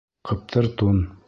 Ҡыптыр 0.29 0.71
тун. 0.81 1.03